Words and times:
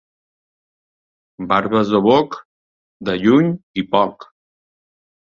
Barbes 1.51 1.93
de 1.97 2.03
boc, 2.07 2.39
de 3.11 3.19
lluny 3.23 3.55
i 3.85 3.89
poc. 3.97 4.31